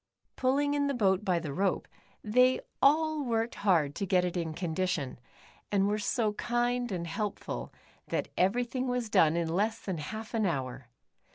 Pulling 0.35 0.73
in 0.73 0.87
the 0.87 0.95
boat 0.95 1.23
by 1.23 1.37
the 1.37 1.53
rope, 1.53 1.87
they 2.23 2.59
all 2.81 3.23
worked 3.23 3.57
158 3.57 3.61
The 3.61 3.67
Upsidedownians. 3.67 3.71
hard 3.71 3.95
to 3.95 4.05
get 4.07 4.25
it 4.25 4.37
in 4.47 4.53
condition, 4.55 5.19
and 5.71 5.87
were 5.87 5.99
so 5.99 6.33
kind 6.33 6.91
and 6.91 7.05
helpful, 7.05 7.71
that 8.07 8.29
everything 8.35 8.87
was 8.87 9.11
done 9.11 9.35
in 9.35 9.47
less 9.47 9.79
than 9.85 9.99
half 9.99 10.33
an 10.33 10.47
hour. 10.47 10.87